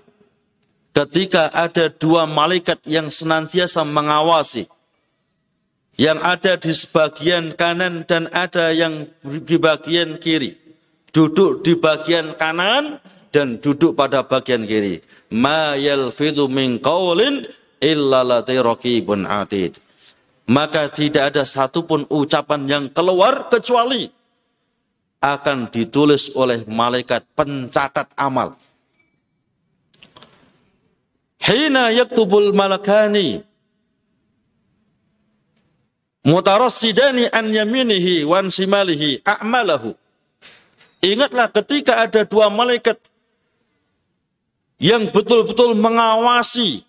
[0.90, 4.66] ketika ada dua malaikat yang senantiasa mengawasi,
[5.94, 10.58] yang ada di sebagian kanan dan ada yang di bagian kiri.
[11.14, 12.98] Duduk di bagian kanan
[13.30, 14.98] dan duduk pada bagian kiri.
[15.30, 17.46] Ma yalfidhu min qawlin
[17.78, 18.26] illa.
[20.50, 24.10] Maka tidak ada satupun ucapan yang keluar kecuali
[25.24, 28.60] akan ditulis oleh malaikat pencatat amal.
[31.40, 33.40] Hina yaktubul malakani
[36.28, 39.96] mutarassidani an yaminihi wan simalihi a'malahu.
[41.00, 42.96] Ingatlah ketika ada dua malaikat
[44.80, 46.84] yang betul-betul mengawasi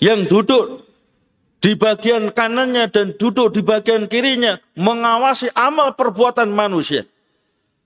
[0.00, 0.84] yang duduk
[1.60, 7.04] di bagian kanannya dan duduk di bagian kirinya mengawasi amal perbuatan manusia.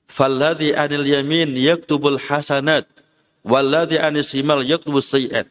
[0.06, 2.86] Falladhi anil yamin yaktubul hasanat
[3.44, 5.46] Walladhi anisimal yaktubus sayiat.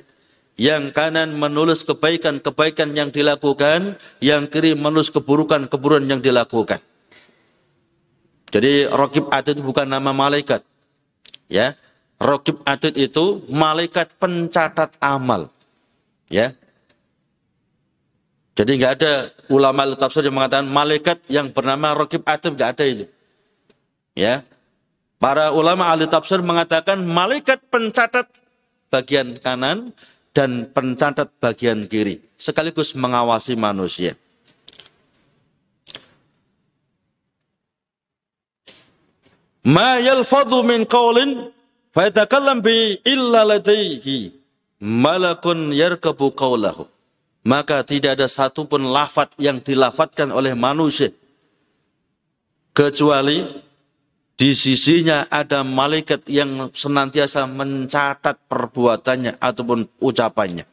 [0.57, 6.81] Yang kanan menulis kebaikan-kebaikan yang dilakukan, yang kiri menulis keburukan-keburukan yang dilakukan.
[8.53, 10.61] Jadi Rokib Atid bukan nama malaikat.
[11.49, 11.73] Ya,
[12.21, 15.49] Rokib Atid itu malaikat pencatat amal.
[16.29, 16.53] Ya.
[18.53, 19.13] Jadi nggak ada
[19.49, 23.05] ulama tafsir yang mengatakan malaikat yang bernama Rokib Atid nggak ada itu.
[24.13, 24.45] Ya,
[25.23, 28.27] Para ulama ahli tafsir mengatakan malaikat pencatat
[28.91, 29.95] bagian kanan
[30.35, 34.19] dan pencatat bagian kiri sekaligus mengawasi manusia.
[39.63, 41.55] Ma yalfadhu min qawlin
[41.95, 44.35] fayatakallam bi illa ladaihi
[44.83, 46.83] malakun yarkabu qawlahu.
[47.43, 51.11] Maka tidak ada satupun lafat yang dilafatkan oleh manusia
[52.71, 53.45] kecuali
[54.33, 60.65] di sisinya ada malaikat yang senantiasa mencatat perbuatannya ataupun ucapannya.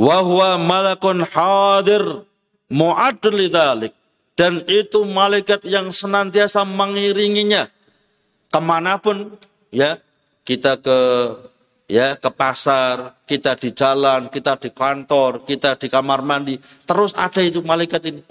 [0.00, 2.26] Wahwa malakun hadir
[2.72, 3.94] mu'adl lidalik.
[4.34, 7.68] Dan itu malaikat yang senantiasa mengiringinya
[8.48, 9.36] ke mana pun
[9.68, 10.00] ya
[10.48, 10.98] kita ke
[11.90, 16.54] ya ke pasar, kita di jalan, kita di kantor, kita di kamar mandi,
[16.86, 18.22] terus ada itu malaikat ini.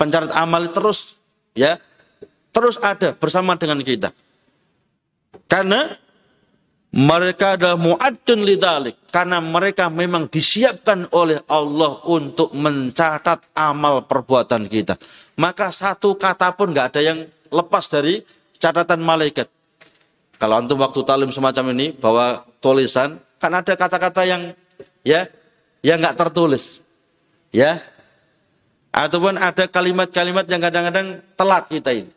[0.00, 1.20] Pencatat amal terus
[1.52, 1.76] ya
[2.50, 4.10] terus ada bersama dengan kita.
[5.44, 5.92] Karena
[6.94, 9.10] mereka adalah mu'addun lidalik.
[9.10, 14.94] Karena mereka memang disiapkan oleh Allah untuk mencatat amal perbuatan kita.
[15.38, 18.22] Maka satu kata pun nggak ada yang lepas dari
[18.62, 19.50] catatan malaikat.
[20.38, 24.42] Kalau antum waktu talim semacam ini bawa tulisan, kan ada kata-kata yang
[25.06, 25.30] ya
[25.84, 26.80] yang nggak tertulis,
[27.54, 27.80] ya.
[28.94, 32.12] Ataupun ada kalimat-kalimat yang kadang-kadang telat kita ini.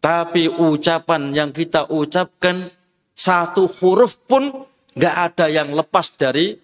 [0.00, 2.64] Tapi ucapan yang kita ucapkan
[3.12, 4.64] satu huruf pun
[4.96, 6.56] gak ada yang lepas dari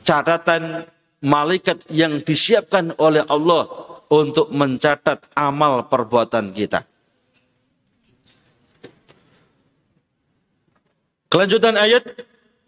[0.00, 0.88] catatan
[1.20, 3.68] malaikat yang disiapkan oleh Allah
[4.08, 6.88] untuk mencatat amal perbuatan kita.
[11.36, 12.16] Kelanjutan ayat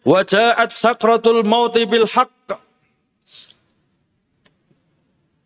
[0.04, 2.04] Wajahat sakratul mauti bil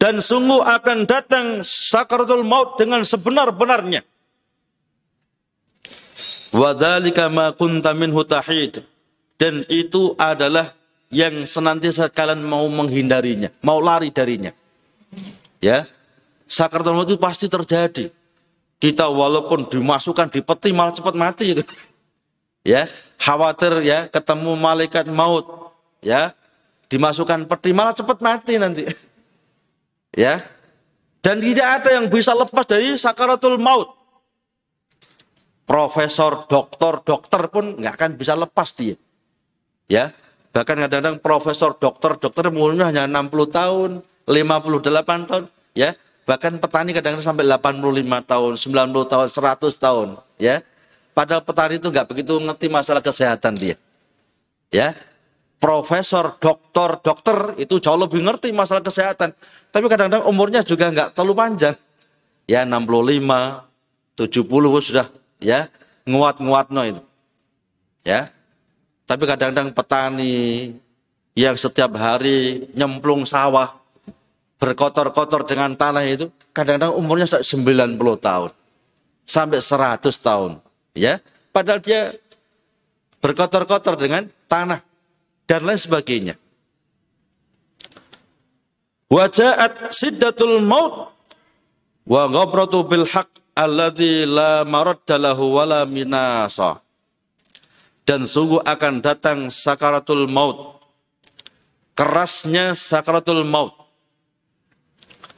[0.02, 4.02] dan sungguh akan datang sakaratul maut dengan sebenar-benarnya.
[6.50, 8.82] Wadzalika ma kunta minhu tahid.
[9.38, 10.74] Dan itu adalah
[11.14, 14.50] yang senantiasa kalian mau menghindarinya, mau lari darinya.
[15.62, 15.86] Ya,
[16.50, 18.10] sakaratul maut itu pasti terjadi.
[18.82, 21.62] Kita walaupun dimasukkan di peti malah cepat mati itu.
[22.62, 22.86] Ya,
[23.18, 25.74] khawatir ya ketemu malaikat maut.
[26.02, 26.34] Ya,
[26.86, 28.86] dimasukkan peti malah cepat mati nanti.
[30.12, 30.44] Ya.
[31.24, 33.96] Dan tidak ada yang bisa lepas dari sakaratul maut.
[35.64, 39.00] Profesor, dokter, dokter pun nggak akan bisa lepas dia.
[39.88, 40.12] Ya,
[40.52, 43.90] Bahkan kadang-kadang profesor, dokter, dokter umurnya hanya 60 tahun,
[44.28, 45.96] 58 tahun, ya.
[46.28, 50.60] Bahkan petani kadang-kadang sampai 85 tahun, 90 tahun, 100 tahun, ya.
[51.12, 53.76] Padahal petani itu nggak begitu ngerti masalah kesehatan dia.
[54.72, 54.96] Ya.
[55.62, 59.30] Profesor, dokter, dokter itu jauh lebih ngerti masalah kesehatan.
[59.70, 61.76] Tapi kadang-kadang umurnya juga nggak terlalu panjang.
[62.50, 63.62] Ya 65,
[64.18, 65.06] 70 sudah
[65.38, 65.70] ya
[66.02, 67.02] nguat-nguat no itu.
[68.02, 68.34] Ya,
[69.06, 70.74] tapi kadang-kadang petani
[71.38, 73.78] yang setiap hari nyemplung sawah,
[74.58, 77.46] berkotor-kotor dengan tanah itu, kadang-kadang umurnya 90
[78.18, 78.50] tahun.
[79.22, 80.58] Sampai 100 tahun.
[80.92, 81.20] Ya
[81.52, 82.16] Padahal dia
[83.20, 84.80] berkotor-kotor dengan tanah
[85.44, 86.34] dan lain sebagainya.
[89.12, 91.12] Wajahat siddatul maut
[92.08, 96.80] wa ghabratu bil haq alladhi la maradda lahu wala minasa
[98.08, 100.80] dan sungguh akan datang sakaratul maut.
[101.92, 103.76] Kerasnya sakaratul maut.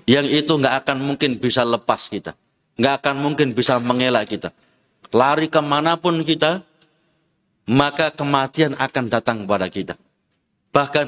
[0.07, 2.39] Yang itu nggak akan mungkin bisa lepas kita.
[2.79, 4.55] Nggak akan mungkin bisa mengelak kita.
[5.15, 6.67] Lari ke mana pun kita,
[7.71, 9.95] maka kematian akan datang kepada kita.
[10.75, 11.07] Bahkan,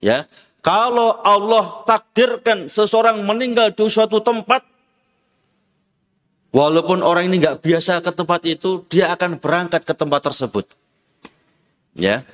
[0.00, 0.24] ya,
[0.64, 4.64] kalau Allah takdirkan seseorang meninggal di suatu tempat,
[6.48, 10.64] Walaupun orang ini nggak biasa ke tempat itu, dia akan berangkat ke tempat tersebut.
[11.92, 12.24] Ya,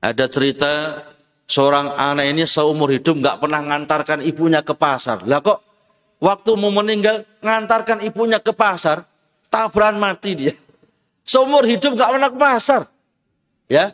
[0.00, 1.04] ada cerita
[1.44, 5.28] seorang anak ini seumur hidup nggak pernah ngantarkan ibunya ke pasar.
[5.28, 5.60] Lah kok
[6.24, 9.04] waktu mau meninggal ngantarkan ibunya ke pasar,
[9.48, 10.54] tabran mati dia.
[11.28, 12.82] Seumur hidup nggak pernah ke pasar.
[13.68, 13.92] Ya,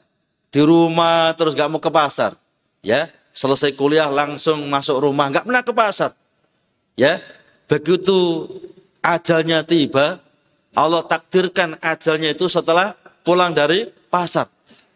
[0.54, 2.38] di rumah terus nggak mau ke pasar.
[2.84, 6.10] Ya, selesai kuliah langsung masuk rumah nggak pernah ke pasar.
[6.94, 7.18] Ya,
[7.66, 8.46] begitu
[9.02, 10.22] ajalnya tiba,
[10.78, 12.94] Allah takdirkan ajalnya itu setelah
[13.26, 14.46] pulang dari pasar.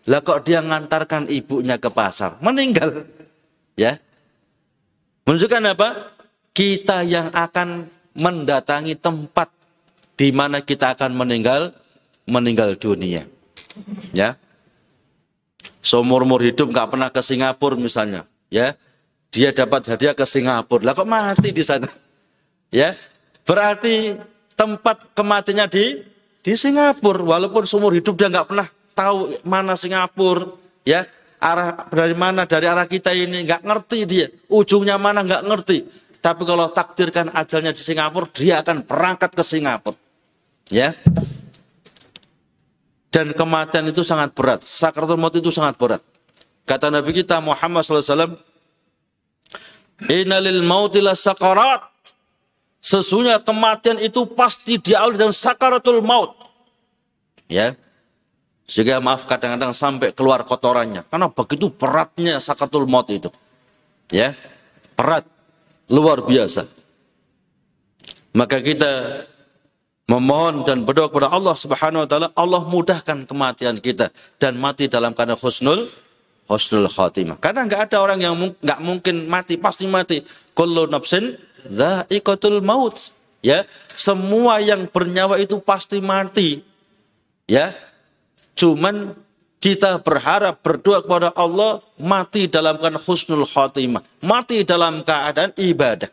[0.06, 3.02] Lah kok dia ngantarkan ibunya ke pasar, meninggal.
[3.74, 3.98] Ya.
[5.26, 5.88] Menunjukkan apa?
[6.54, 9.57] Kita yang akan mendatangi tempat
[10.18, 11.70] di mana kita akan meninggal,
[12.26, 13.24] meninggal dunia.
[14.10, 14.34] Ya.
[15.78, 18.74] Seumur-umur hidup nggak pernah ke Singapura misalnya, ya.
[19.30, 20.90] Dia dapat hadiah ke Singapura.
[20.90, 21.86] Lah kok mati di sana?
[22.68, 22.96] Ya,
[23.48, 24.12] Berarti
[24.60, 25.84] tempat kematiannya di
[26.44, 27.24] di Singapura.
[27.24, 30.52] Walaupun seumur hidup dia nggak pernah tahu mana Singapura,
[30.84, 31.08] ya
[31.40, 34.28] arah dari mana dari arah kita ini nggak ngerti dia.
[34.52, 35.78] Ujungnya mana nggak ngerti.
[36.20, 39.96] Tapi kalau takdirkan ajalnya di Singapura, dia akan berangkat ke Singapura.
[40.68, 40.92] Ya.
[43.08, 44.60] Dan kematian itu sangat berat.
[44.62, 46.04] Sakratul maut itu sangat berat.
[46.68, 48.36] Kata Nabi kita Muhammad SAW,
[50.06, 50.62] Innalil
[51.18, 51.90] sakarat.
[52.78, 56.38] Sesungguhnya kematian itu pasti diawali dengan sakaratul maut.
[57.50, 57.74] Ya.
[58.68, 61.02] Sehingga maaf kadang-kadang sampai keluar kotorannya.
[61.10, 63.32] Karena begitu beratnya sakaratul maut itu.
[64.14, 64.38] Ya.
[64.94, 65.26] Berat.
[65.90, 66.68] Luar biasa.
[68.36, 69.24] Maka kita
[70.08, 74.08] memohon dan berdoa kepada Allah Subhanahu wa taala, Allah mudahkan kematian kita
[74.40, 75.84] dan mati dalam keadaan husnul
[76.48, 77.36] husnul khatimah.
[77.38, 80.24] Karena nggak ada orang yang nggak mungkin mati, pasti mati.
[80.56, 81.36] Kullu nafsin
[81.68, 83.12] Za'iqatul maut.
[83.38, 86.64] Ya, semua yang bernyawa itu pasti mati.
[87.46, 87.76] Ya.
[88.58, 89.14] Cuman
[89.62, 96.10] kita berharap berdoa kepada Allah mati dalam keadaan husnul khatimah, mati dalam keadaan ibadah.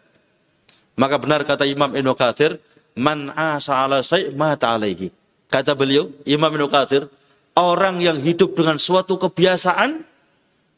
[0.94, 2.62] Maka benar kata Imam Ibnu Katsir,
[2.96, 4.00] man asa ala
[4.34, 5.12] mata alaihi.
[5.52, 7.08] Kata beliau, Imam Ibnu Katsir,
[7.56, 10.04] orang yang hidup dengan suatu kebiasaan,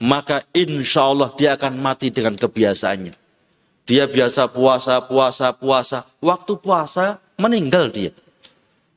[0.04, 3.14] maka insya Allah dia akan mati dengan kebiasaannya.
[3.88, 6.04] Dia biasa puasa, puasa, puasa.
[6.20, 8.12] Waktu puasa meninggal dia.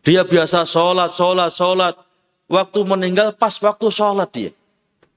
[0.03, 1.95] Dia biasa sholat, sholat, sholat.
[2.51, 4.51] Waktu meninggal pas waktu sholat dia.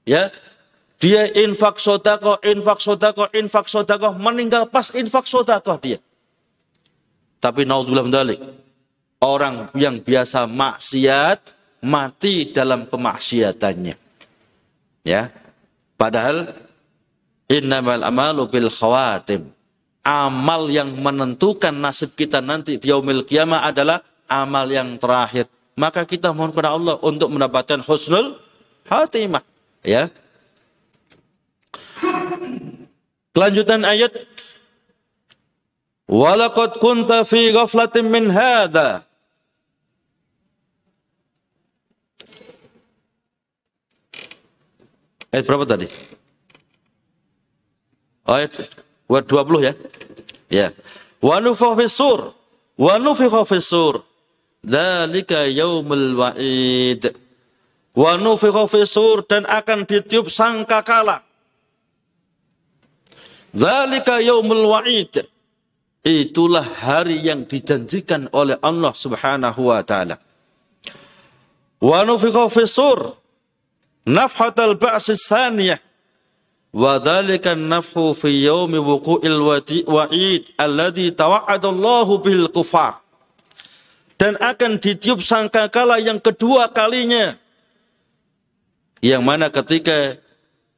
[0.06, 0.30] Ya,
[1.02, 5.98] dia infak sodako, infak sodako, infak sodako, meninggal pas infak sodako dia.
[7.44, 8.40] Tapi naudzubillah mendalik.
[9.20, 11.44] Orang yang biasa maksiat,
[11.84, 13.96] mati dalam kemaksiatannya.
[15.04, 15.28] Ya,
[16.00, 16.56] padahal
[17.52, 19.52] innamal amalu bil khawatim
[20.04, 25.48] amal yang menentukan nasib kita nanti di yaumil kiamah adalah amal yang terakhir.
[25.74, 28.38] Maka kita mohon kepada Allah untuk mendapatkan husnul
[28.86, 29.42] khatimah.
[29.82, 30.12] Ya.
[33.34, 34.14] Kelanjutan ayat
[36.04, 39.08] Walaqad kunta fi ghaflatin min hadha
[45.34, 45.90] Ayat berapa tadi?
[48.22, 48.54] Ayat
[49.10, 49.74] 20 ya.
[50.46, 50.68] Ya.
[51.18, 52.30] Wa nufikha fis-sur.
[52.78, 54.06] Wa nufikha fis-sur.
[54.62, 57.10] Dzalika yaumul wa'id.
[57.98, 61.26] Wa nufikha fis-sur dan akan ditiup sangkakala.
[63.50, 65.33] Dzalika yaumul wa'id.
[66.04, 70.20] Itulah hari yang dijanjikan oleh Allah Subhanahu wa taala.
[71.80, 73.16] Wa nufikha fis-sur
[74.04, 75.80] nafhatal ba'si tsaniyah
[76.76, 79.40] wa dzalika nafhu fi yaumi wuqu'il
[79.88, 83.00] wa'id alladhi tawa'ada Allah bil kufar.
[84.20, 87.32] Dan akan ditiup sangkakala yang kedua kalinya.
[89.00, 90.20] Yang mana ketika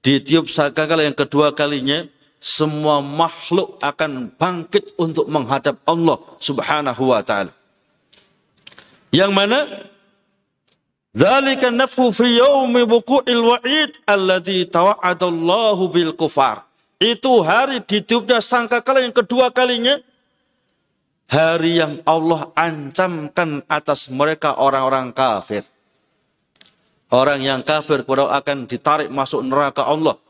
[0.06, 2.06] ditiup sangkakala yang kedua kalinya
[2.46, 7.50] semua makhluk akan bangkit untuk menghadap Allah Subhanahu wa taala
[9.10, 9.90] yang mana
[11.16, 16.68] Dzalika nafhu fi yaumi wuqu'il wa'id alladzi tawa'adallahu bil kufar.
[17.00, 19.96] Itu hari ditiupnya sangkakala yang kedua kalinya.
[21.32, 25.64] Hari yang Allah ancamkan atas mereka orang-orang kafir.
[27.08, 30.20] Orang yang kafir kepada akan ditarik masuk neraka Allah.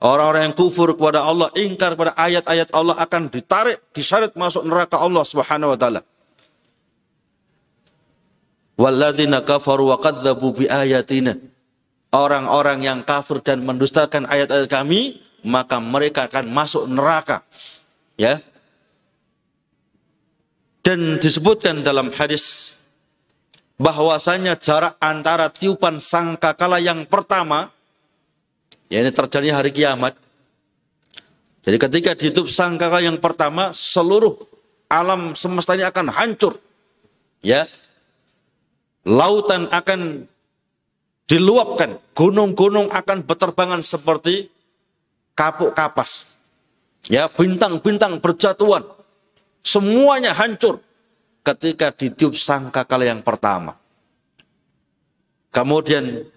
[0.00, 5.20] Orang-orang yang kufur kepada Allah, ingkar kepada ayat-ayat Allah akan ditarik, diseret masuk neraka Allah
[5.28, 6.00] Subhanahu wa taala.
[8.80, 11.36] Walladzina kafaru wa kadzabu bi ayatina.
[12.16, 17.44] Orang-orang yang kafir dan mendustakan ayat-ayat kami, maka mereka akan masuk neraka.
[18.16, 18.40] Ya.
[20.80, 22.72] Dan disebutkan dalam hadis
[23.76, 27.68] bahwasanya jarak antara tiupan sangkakala yang pertama
[28.90, 30.18] ya ini terjadi hari kiamat.
[31.62, 34.36] Jadi ketika ditiup sangkakala yang pertama seluruh
[34.90, 36.58] alam semesta ini akan hancur.
[37.40, 37.70] Ya,
[39.06, 40.28] lautan akan
[41.24, 44.50] diluapkan, gunung-gunung akan berterbangan seperti
[45.32, 46.36] kapuk kapas.
[47.08, 48.84] Ya, bintang-bintang berjatuhan.
[49.64, 50.84] Semuanya hancur
[51.40, 53.78] ketika ditiup sangkakala yang pertama.
[55.48, 56.28] Kemudian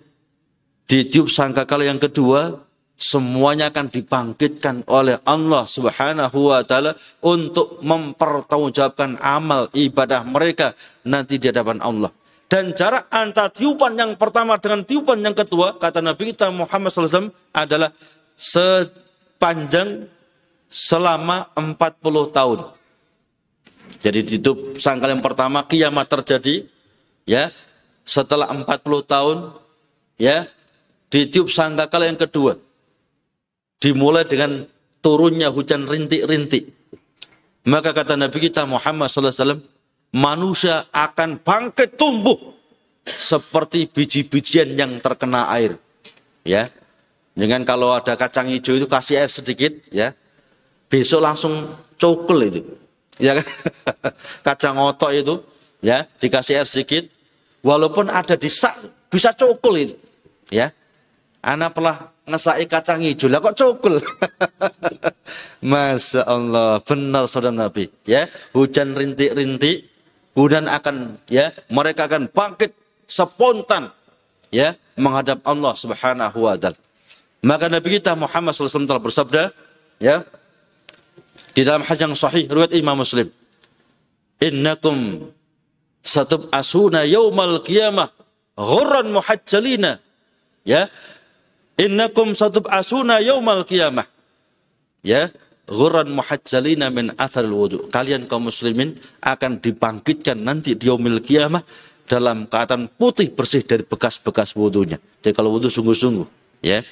[0.87, 2.59] ditiup sangkakala yang kedua,
[2.93, 11.49] semuanya akan dibangkitkan oleh Allah Subhanahu wa taala untuk mempertanggungjawabkan amal ibadah mereka nanti di
[11.49, 12.11] hadapan Allah.
[12.47, 17.33] Dan jarak antara tiupan yang pertama dengan tiupan yang kedua, kata Nabi kita Muhammad SAW
[17.49, 17.89] adalah
[18.37, 20.05] sepanjang
[20.69, 22.59] selama 40 tahun.
[24.05, 26.69] Jadi ditiup sangkal yang pertama kiamat terjadi,
[27.25, 27.49] ya.
[28.05, 28.67] Setelah 40
[29.01, 29.37] tahun,
[30.21, 30.45] ya,
[31.13, 32.57] ditiup sangkakala yang kedua.
[33.77, 34.65] Dimulai dengan
[35.05, 36.73] turunnya hujan rintik-rintik.
[37.69, 39.61] Maka kata Nabi kita Muhammad SAW,
[40.09, 42.57] manusia akan bangkit tumbuh
[43.05, 45.77] seperti biji-bijian yang terkena air.
[46.41, 46.73] Ya.
[47.37, 50.17] Dengan kalau ada kacang hijau itu kasih air sedikit ya.
[50.89, 51.69] Besok langsung
[52.01, 52.61] cokol itu.
[53.21, 53.47] Ya kan?
[54.47, 55.33] kacang otok itu
[55.85, 57.05] ya, dikasih air sedikit
[57.61, 58.81] walaupun ada di sak
[59.13, 59.95] bisa cokol itu.
[60.49, 60.73] Ya.
[61.43, 63.99] Anak pernah ngesai kacang hijau lah kok cokol.
[65.71, 67.91] Masya Allah, benar saudara Nabi.
[68.07, 69.91] Ya, hujan rintik-rintik,
[70.33, 72.73] Kemudian akan ya mereka akan bangkit
[73.05, 73.93] spontan
[74.49, 76.77] ya menghadap Allah Subhanahu wa taala.
[77.45, 79.53] Maka Nabi kita Muhammad SAW telah bersabda
[80.01, 80.25] ya
[81.53, 83.29] di dalam hadis yang sahih riwayat Imam Muslim.
[84.41, 85.29] Innakum
[86.01, 88.09] satub asuna yaumal qiyamah
[88.57, 90.01] ghurran muhajjalina
[90.65, 90.89] ya
[91.79, 94.05] innakum satub asuna yaumal qiyamah
[95.01, 97.87] ya Ghuran muhajjalina min athar wudu.
[97.87, 101.63] Kalian kaum muslimin akan dibangkitkan nanti di yaumil kiamah
[102.03, 104.99] dalam keadaan putih bersih dari bekas-bekas wudhunya.
[105.23, 106.27] Jadi kalau wudhu sungguh-sungguh,
[106.67, 106.83] ya.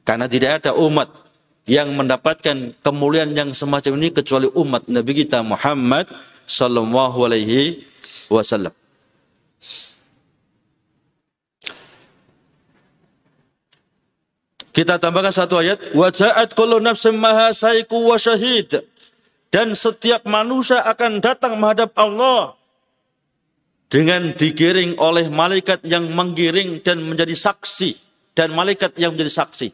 [0.00, 1.12] Karena tidak ada umat
[1.68, 6.08] yang mendapatkan kemuliaan yang semacam ini kecuali umat Nabi kita Muhammad
[6.48, 7.84] sallallahu alaihi
[8.32, 8.72] wasallam.
[14.76, 15.96] Kita tambahkan satu ayat.
[15.96, 16.76] Wajahat kullu
[17.16, 18.20] maha saiku wa.
[19.48, 22.52] Dan setiap manusia akan datang menghadap Allah.
[23.88, 27.96] Dengan digiring oleh malaikat yang menggiring dan menjadi saksi.
[28.36, 29.72] Dan malaikat yang menjadi saksi.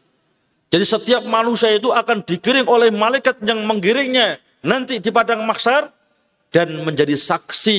[0.71, 4.39] Jadi setiap manusia itu akan digiring oleh malaikat yang menggiringnya.
[4.63, 5.91] Nanti di padang maksar.
[6.55, 7.79] Dan menjadi saksi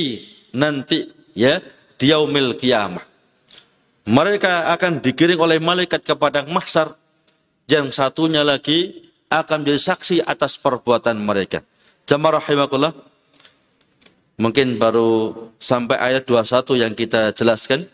[0.59, 1.63] nanti ya
[1.95, 3.05] di yaumil kiamah.
[4.03, 6.99] Mereka akan digiring oleh malaikat kepada mahsyar.
[7.67, 11.63] Yang satunya lagi akan menjadi saksi atas perbuatan mereka.
[12.05, 12.93] Jamaah rahimakullah.
[14.33, 17.85] Mungkin baru sampai ayat 21 yang kita jelaskan.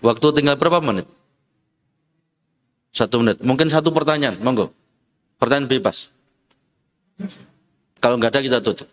[0.00, 1.06] Waktu tinggal berapa menit?
[2.94, 3.42] Satu menit.
[3.44, 4.40] Mungkin satu pertanyaan.
[4.40, 4.72] Monggo.
[5.36, 6.08] Pertanyaan bebas.
[8.00, 8.88] Kalau nggak ada kita tutup.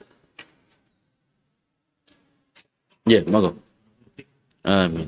[3.07, 3.55] Ya, yeah, monggo.
[4.63, 5.07] Amin.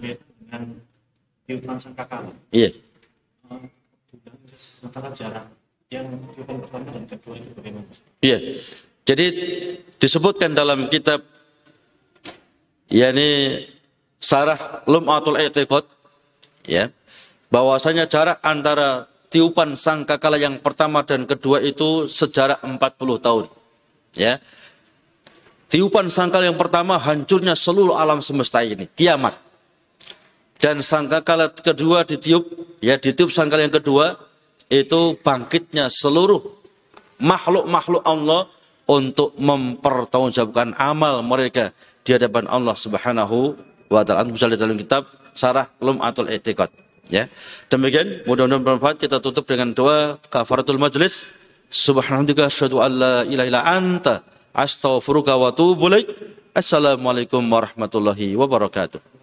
[2.51, 2.69] Iya.
[8.21, 8.37] Iya.
[9.05, 9.25] Jadi
[10.01, 11.21] disebutkan dalam kitab
[12.89, 13.61] yakni
[14.17, 15.85] Sarah Lum'atul I'tiqad
[16.65, 16.89] ya
[17.53, 22.79] bahwasanya jarak antara tiupan sangkakala yang pertama dan kedua itu sejarah 40
[23.21, 23.45] tahun.
[24.17, 24.41] Ya.
[25.69, 29.44] Tiupan sangkala yang pertama hancurnya seluruh alam semesta ini, kiamat.
[30.65, 32.41] Dan sangkakala kedua ditiup,
[32.81, 34.17] ya ditiup sangkala yang kedua
[34.65, 36.41] itu bangkitnya seluruh
[37.21, 38.49] makhluk-makhluk Allah
[38.89, 41.69] untuk mempertanggungjawabkan amal mereka
[42.01, 43.53] di hadapan Allah Subhanahu
[43.93, 44.25] wa taala.
[44.25, 45.05] Bisa lihat dalam kitab
[45.37, 46.73] Sarah Lum'atul I'tiqad.
[47.13, 47.29] Ya.
[47.69, 51.29] Demikian mudah-mudahan bermanfaat kita tutup dengan doa kafaratul majlis.
[51.69, 55.93] Subhanallah asyhadu an la ilaha illa anta astaghfiruka wa atubu
[56.57, 59.14] Assalamualaikum warahmatullahi wabarakatuh.